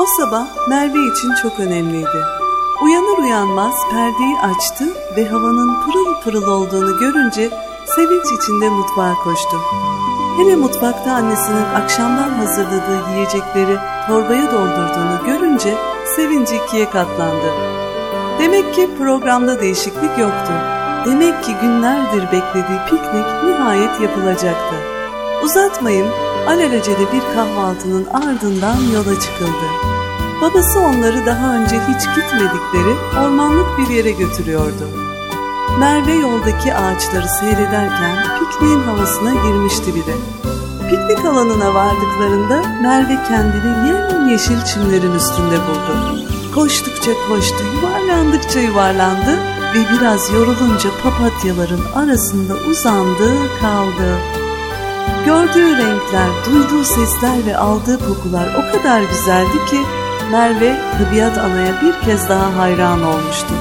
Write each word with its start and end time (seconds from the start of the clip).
O 0.00 0.06
sabah 0.06 0.46
Merve 0.68 0.98
için 1.12 1.34
çok 1.42 1.60
önemliydi. 1.60 2.24
Uyanır 2.82 3.18
uyanmaz 3.18 3.74
perdeyi 3.90 4.36
açtı 4.38 4.84
ve 5.16 5.28
havanın 5.28 5.82
pırıl 5.82 6.14
pırıl 6.24 6.46
olduğunu 6.46 6.98
görünce 6.98 7.50
sevinç 7.96 8.24
içinde 8.24 8.68
mutfağa 8.68 9.14
koştu. 9.24 9.56
Hele 10.36 10.56
mutfakta 10.56 11.12
annesinin 11.12 11.64
akşamdan 11.74 12.30
hazırladığı 12.30 13.10
yiyecekleri 13.12 13.76
torbaya 14.06 14.52
doldurduğunu 14.52 15.26
görünce 15.26 15.74
sevinci 16.16 16.56
ikiye 16.56 16.90
katlandı. 16.90 17.50
Demek 18.38 18.74
ki 18.74 18.90
programda 18.98 19.60
değişiklik 19.60 20.18
yoktu. 20.18 20.52
Demek 21.06 21.44
ki 21.44 21.52
günlerdir 21.62 22.22
beklediği 22.22 22.78
piknik 22.90 23.44
nihayet 23.44 24.00
yapılacaktı. 24.00 24.74
Uzatmayın, 25.44 26.06
alelacele 26.48 27.12
bir 27.12 27.34
kahvaltının 27.34 28.06
ardından 28.06 28.76
yola 28.94 29.20
çıkıldı. 29.20 29.66
Babası 30.42 30.80
onları 30.80 31.26
daha 31.26 31.54
önce 31.54 31.76
hiç 31.76 32.02
gitmedikleri 32.16 33.24
ormanlık 33.24 33.78
bir 33.78 33.94
yere 33.94 34.10
götürüyordu. 34.10 34.88
Merve 35.78 36.12
yoldaki 36.12 36.74
ağaçları 36.74 37.28
seyrederken 37.28 38.16
pikniğin 38.38 38.80
havasına 38.80 39.30
girmişti 39.30 39.94
bile. 39.94 40.14
Piknik 40.90 41.24
alanına 41.24 41.74
vardıklarında 41.74 42.62
Merve 42.82 43.18
kendini 43.28 43.88
yemyeşil 43.88 44.64
çimlerin 44.64 45.12
üstünde 45.12 45.58
buldu. 45.58 46.24
Koştukça 46.54 47.10
koştu, 47.28 47.64
yuvarlandıkça 47.74 48.60
yuvarlandı 48.60 49.38
ve 49.74 49.80
biraz 49.92 50.32
yorulunca 50.32 50.90
papatyaların 51.02 51.80
arasında 51.94 52.54
uzandı, 52.54 53.32
kaldı. 53.60 54.39
Gördüğü 55.24 55.76
renkler, 55.76 56.28
duyduğu 56.46 56.84
sesler 56.84 57.46
ve 57.46 57.56
aldığı 57.56 57.98
kokular 57.98 58.48
o 58.54 58.72
kadar 58.72 59.00
güzeldi 59.00 59.66
ki 59.70 59.80
Merve 60.30 60.76
tabiat 60.98 61.38
anaya 61.38 61.82
bir 61.82 62.06
kez 62.06 62.28
daha 62.28 62.56
hayran 62.56 63.02
olmuştu. 63.02 63.54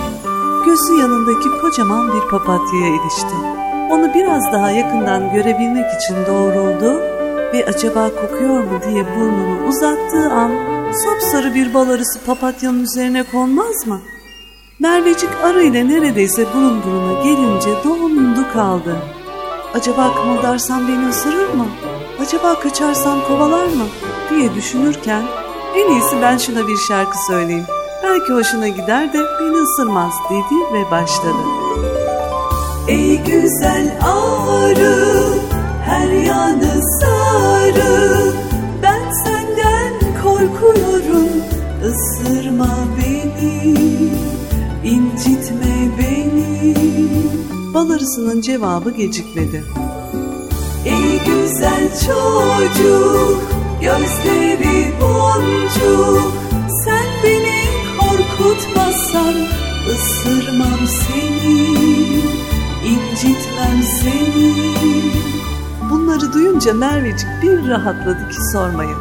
Gözü 0.65 0.93
yanındaki 0.93 1.61
kocaman 1.61 2.07
bir 2.07 2.29
papatyaya 2.29 2.87
ilişti. 2.87 3.35
Onu 3.91 4.13
biraz 4.13 4.53
daha 4.53 4.71
yakından 4.71 5.33
görebilmek 5.33 5.85
için 6.01 6.15
doğruldu 6.27 6.99
ve 7.53 7.65
acaba 7.65 8.09
kokuyor 8.09 8.63
mu 8.63 8.79
diye 8.87 9.05
burnunu 9.05 9.67
uzattığı 9.67 10.33
an 10.33 10.51
sapsarı 10.91 11.55
bir 11.55 11.73
bal 11.73 11.89
arısı 11.89 12.19
papatyanın 12.25 12.83
üzerine 12.83 13.23
konmaz 13.23 13.87
mı? 13.87 14.01
Mervecik 14.79 15.29
arı 15.43 15.63
ile 15.63 15.87
neredeyse 15.87 16.45
burun 16.55 16.83
buruna 16.83 17.23
gelince 17.23 17.69
dondu 17.83 18.53
kaldı. 18.53 18.95
Acaba 19.73 20.15
kımıldarsam 20.15 20.87
beni 20.87 21.09
ısırır 21.09 21.53
mı? 21.53 21.65
Acaba 22.21 22.59
kaçarsam 22.59 23.19
kovalar 23.27 23.65
mı? 23.65 23.85
diye 24.29 24.55
düşünürken 24.55 25.23
en 25.75 25.91
iyisi 25.91 26.21
ben 26.21 26.37
şuna 26.37 26.67
bir 26.67 26.77
şarkı 26.77 27.17
söyleyeyim. 27.27 27.65
Belki 28.03 28.33
hoşuna 28.33 28.67
gider 28.67 29.13
de 29.13 29.19
beni 29.39 29.57
ısırmaz 29.57 30.13
dedi 30.29 30.73
ve 30.73 30.91
başladı. 30.91 31.43
Ey 32.87 33.17
güzel 33.23 33.99
arı 34.01 35.33
her 35.85 36.09
yanı 36.09 36.81
sarı 37.01 38.33
ben 38.83 39.11
senden 39.25 39.93
korkuyorum 40.23 41.29
ısırma 41.85 42.69
beni 42.97 44.09
beni 44.83 45.38
Bal 47.99 48.03
arısının 48.03 48.41
cevabı 48.41 48.91
gecikmedi. 48.91 49.63
Ey 50.85 51.19
güzel 51.25 51.89
çocuk 51.89 53.41
gözleri 53.81 54.93
boncuk 55.01 56.33
sen 56.85 57.05
beni 57.23 57.61
korkutmazsan 57.99 59.33
ısırmam 59.93 60.79
seni 60.87 61.67
incitmem 62.85 63.83
seni 64.01 64.53
Bunları 65.91 66.33
duyunca 66.33 66.73
Mervecik 66.73 67.29
bir 67.43 67.69
rahatladı 67.69 68.29
ki 68.29 68.37
sormayın. 68.53 68.97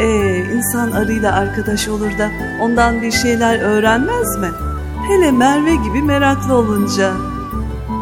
Ee, 0.00 0.36
insan 0.54 0.90
arıyla 0.90 1.32
arkadaş 1.32 1.88
olur 1.88 2.18
da 2.18 2.30
ondan 2.60 3.02
bir 3.02 3.12
şeyler 3.12 3.60
öğrenmez 3.60 4.38
mi? 4.38 4.50
Hele 5.08 5.32
Merve 5.32 5.74
gibi 5.74 6.02
meraklı 6.02 6.54
olunca. 6.54 7.12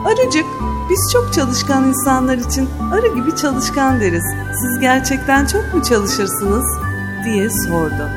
Arıcık, 0.05 0.47
biz 0.91 1.13
çok 1.13 1.33
çalışkan 1.33 1.89
insanlar 1.89 2.39
için 2.39 2.69
arı 2.93 3.15
gibi 3.15 3.37
çalışkan 3.37 4.01
deriz. 4.01 4.25
Siz 4.61 4.81
gerçekten 4.81 5.47
çok 5.47 5.75
mu 5.75 5.83
çalışırsınız? 5.83 6.65
diye 7.25 7.51
sordu. 7.51 8.11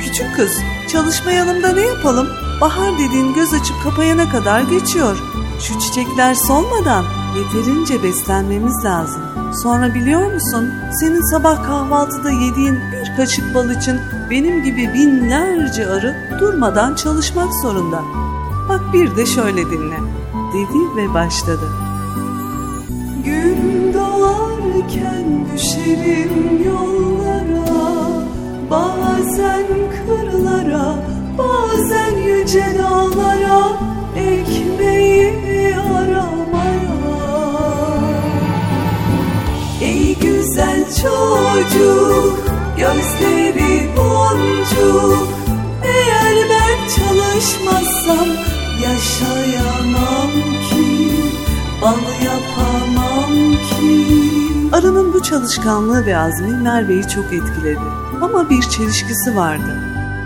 Küçük 0.00 0.36
kız, 0.36 0.52
çalışmayalım 0.92 1.62
da 1.62 1.72
ne 1.72 1.80
yapalım? 1.80 2.28
Bahar 2.60 2.92
dediğin 2.98 3.34
göz 3.34 3.54
açıp 3.54 3.82
kapayana 3.84 4.30
kadar 4.30 4.60
geçiyor. 4.60 5.16
Şu 5.60 5.80
çiçekler 5.80 6.34
solmadan 6.34 7.04
yeterince 7.36 8.02
beslenmemiz 8.02 8.84
lazım. 8.84 9.22
Sonra 9.62 9.94
biliyor 9.94 10.32
musun 10.32 10.72
senin 11.00 11.30
sabah 11.30 11.64
kahvaltıda 11.64 12.30
yediğin 12.30 12.78
bir 12.92 13.16
kaşık 13.16 13.54
bal 13.54 13.70
için 13.70 14.00
benim 14.30 14.64
gibi 14.64 14.94
binlerce 14.94 15.86
arı 15.86 16.38
durmadan 16.40 16.94
çalışmak 16.94 17.54
zorunda. 17.62 18.02
Bak 18.68 18.80
bir 18.92 19.16
de 19.16 19.26
şöyle 19.26 19.70
dinle 19.70 20.23
dedi 20.54 20.96
ve 20.96 21.14
başladı. 21.14 21.68
Gün 23.24 23.94
doğarken 23.94 25.46
düşerim 25.52 26.64
yollara 26.66 27.84
Bazen 28.70 29.66
kırlara 30.06 30.94
bazen 31.38 32.16
yüce 32.16 32.66
dağlara 32.78 33.68
Ekmeği 34.16 35.76
aramaya 35.76 36.94
Ey 39.82 40.14
güzel 40.14 40.84
çocuk 40.84 42.44
gözleri 42.76 43.88
boncuk 43.96 45.28
Eğer 45.84 46.36
ben 46.50 46.88
çalışmazsam 46.88 48.53
yaşayamam 48.82 50.30
ki 50.70 51.14
Bal 51.82 52.24
yapamam 52.24 53.52
ki 53.52 54.06
Arının 54.72 55.12
bu 55.12 55.22
çalışkanlığı 55.22 56.06
ve 56.06 56.18
azmi 56.18 56.62
Merve'yi 56.62 57.08
çok 57.08 57.24
etkiledi. 57.24 57.80
Ama 58.22 58.50
bir 58.50 58.62
çelişkisi 58.62 59.36
vardı. 59.36 59.78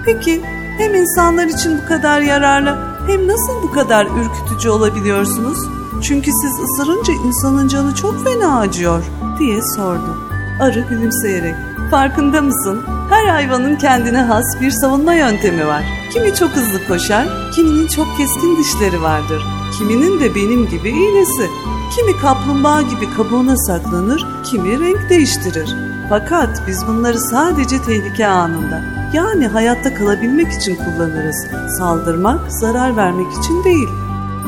Peki 0.04 0.42
hem 0.78 0.94
insanlar 0.94 1.46
için 1.46 1.78
bu 1.82 1.88
kadar 1.88 2.20
yararlı 2.20 2.78
hem 3.06 3.28
nasıl 3.28 3.62
bu 3.62 3.72
kadar 3.72 4.06
ürkütücü 4.06 4.68
olabiliyorsunuz? 4.68 5.58
Çünkü 6.02 6.30
siz 6.42 6.52
ısırınca 6.60 7.12
insanın 7.12 7.68
canı 7.68 7.94
çok 7.94 8.24
fena 8.24 8.58
acıyor 8.58 9.02
diye 9.38 9.60
sordu. 9.76 10.18
Arı 10.60 10.80
gülümseyerek 10.80 11.54
farkında 11.90 12.42
mısın? 12.42 12.82
Her 13.10 13.26
hayvanın 13.26 13.76
kendine 13.76 14.22
has 14.22 14.60
bir 14.60 14.70
savunma 14.70 15.14
yöntemi 15.14 15.66
var. 15.66 15.84
Kimi 16.12 16.34
çok 16.34 16.50
hızlı 16.50 16.86
koşar, 16.88 17.26
kiminin 17.54 17.86
çok 17.86 18.06
keskin 18.16 18.56
dişleri 18.56 19.02
vardır. 19.02 19.42
Kiminin 19.78 20.20
de 20.20 20.34
benim 20.34 20.68
gibi 20.68 20.88
iğnesi. 20.88 21.50
Kimi 21.96 22.16
kaplumbağa 22.20 22.82
gibi 22.82 23.10
kabuğuna 23.16 23.56
saklanır, 23.56 24.26
kimi 24.44 24.80
renk 24.80 25.10
değiştirir. 25.10 25.76
Fakat 26.08 26.62
biz 26.66 26.86
bunları 26.86 27.20
sadece 27.20 27.82
tehlike 27.82 28.26
anında, 28.26 28.80
yani 29.12 29.46
hayatta 29.46 29.94
kalabilmek 29.94 30.52
için 30.52 30.76
kullanırız. 30.76 31.46
Saldırmak, 31.78 32.40
zarar 32.52 32.96
vermek 32.96 33.32
için 33.32 33.64
değil. 33.64 33.88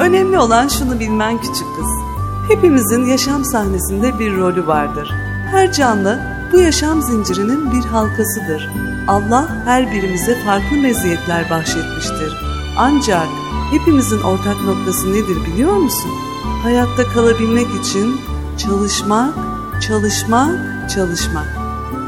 Önemli 0.01 0.39
olan 0.39 0.69
şunu 0.69 1.01
bilmen 1.01 1.39
küçük 1.39 1.67
kız. 1.77 1.89
Hepimizin 2.49 3.05
yaşam 3.05 3.45
sahnesinde 3.45 4.19
bir 4.19 4.37
rolü 4.37 4.67
vardır. 4.67 5.11
Her 5.51 5.73
canlı 5.73 6.40
bu 6.53 6.61
yaşam 6.61 7.03
zincirinin 7.03 7.73
bir 7.73 7.85
halkasıdır. 7.85 8.71
Allah 9.09 9.49
her 9.65 9.93
birimize 9.93 10.45
farklı 10.45 10.77
meziyetler 10.77 11.51
bahşetmiştir. 11.51 12.37
Ancak 12.79 13.29
hepimizin 13.71 14.21
ortak 14.21 14.65
noktası 14.65 15.13
nedir 15.13 15.37
biliyor 15.47 15.77
musun? 15.77 16.11
Hayatta 16.63 17.07
kalabilmek 17.15 17.67
için 17.81 18.21
çalışmak, 18.59 19.35
çalışmak, 19.89 20.91
çalışmak. 20.95 21.47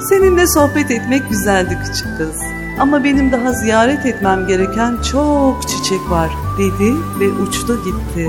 Seninle 0.08 0.46
sohbet 0.46 0.90
etmek 0.90 1.30
güzeldi 1.30 1.78
küçük 1.84 2.18
kız. 2.18 2.36
Ama 2.80 3.04
benim 3.04 3.32
daha 3.32 3.52
ziyaret 3.52 4.06
etmem 4.06 4.46
gereken 4.46 4.96
çok 5.12 5.68
çiçek 5.68 6.10
var 6.10 6.30
dedi 6.58 6.94
ve 7.20 7.32
uçtu 7.32 7.84
gitti. 7.84 8.28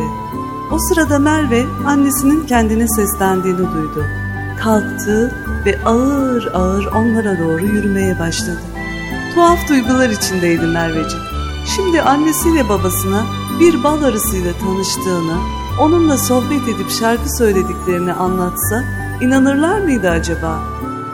O 0.72 0.80
sırada 0.80 1.20
Merve 1.20 1.66
annesinin 1.86 2.48
kendine 2.48 2.88
seslendiğini 2.88 3.58
duydu. 3.58 4.06
Kalktı 4.60 5.32
ve 5.66 5.80
ağır 5.86 6.52
ağır 6.54 6.86
onlara 6.86 7.40
doğru 7.40 7.66
yürümeye 7.66 8.20
başladı. 8.20 8.60
Tuhaf 9.36 9.70
duygular 9.70 10.10
içindeydi 10.10 10.66
Mervecik. 10.68 11.20
Şimdi 11.76 12.02
annesiyle 12.02 12.70
babasına 12.70 13.24
bir 13.60 13.84
bal 13.84 14.04
arısıyla 14.04 14.54
tanıştığını, 14.54 15.38
onunla 15.82 16.18
sohbet 16.18 16.68
edip 16.68 16.90
şarkı 17.00 17.38
söylediklerini 17.38 18.14
anlatsa 18.14 18.84
inanırlar 19.22 19.80
mıydı 19.80 20.10
acaba? 20.10 20.60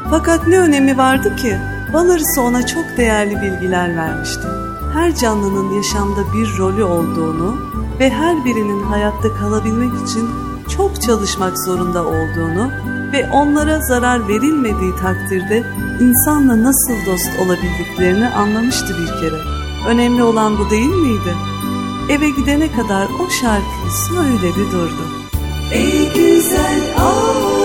Fakat 0.10 0.48
ne 0.48 0.60
önemi 0.60 0.98
vardı 0.98 1.36
ki? 1.36 1.58
Balarısı 1.94 2.42
ona 2.42 2.66
çok 2.66 2.86
değerli 2.98 3.42
bilgiler 3.42 3.96
vermişti. 3.96 4.48
Her 4.94 5.16
canlının 5.16 5.74
yaşamda 5.74 6.34
bir 6.34 6.58
rolü 6.58 6.84
olduğunu 6.84 7.58
ve 8.00 8.10
her 8.10 8.46
birinin 8.46 8.84
hayatta 8.84 9.34
kalabilmek 9.34 10.10
için 10.10 10.30
çok 10.70 11.02
çalışmak 11.02 11.60
zorunda 11.66 12.06
olduğunu 12.06 12.72
ve 13.14 13.30
onlara 13.32 13.80
zarar 13.82 14.28
verilmediği 14.28 14.96
takdirde 15.02 15.64
insanla 16.00 16.64
nasıl 16.64 17.06
dost 17.06 17.30
olabildiklerini 17.46 18.28
anlamıştı 18.28 18.96
bir 19.02 19.08
kere. 19.22 19.42
Önemli 19.88 20.24
olan 20.24 20.58
bu 20.58 20.70
değil 20.70 20.96
miydi? 20.96 21.36
Eve 22.10 22.30
gidene 22.30 22.72
kadar 22.72 23.06
o 23.06 23.30
şarkıyı 23.30 23.92
söyledi 24.10 24.72
durdu. 24.72 25.04
Ey 25.72 26.14
güzel 26.14 26.82
ağaç 26.98 27.59